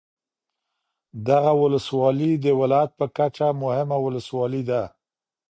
[1.29, 4.83] دغه ولسوالي د ولایت په کچه مهمه ولسوالي ده.